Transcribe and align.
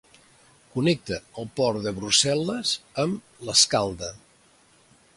Connecta 0.75 1.19
el 1.43 1.51
port 1.59 1.85
de 1.85 1.95
Brussel·les 1.99 2.75
amb 3.07 3.47
l'Escalda. 3.51 4.15